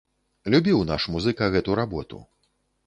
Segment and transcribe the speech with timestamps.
[0.53, 2.17] Любіў наш музыка гэту работу.